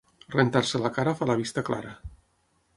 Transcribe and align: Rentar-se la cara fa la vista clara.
Rentar-se 0.35 0.81
la 0.85 0.91
cara 0.95 1.15
fa 1.21 1.29
la 1.33 1.37
vista 1.43 1.65
clara. 1.71 1.95